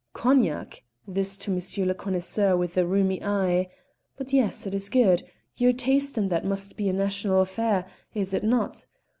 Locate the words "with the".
2.57-2.87